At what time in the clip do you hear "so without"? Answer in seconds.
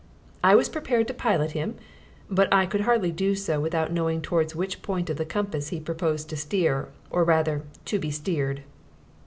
3.35-3.91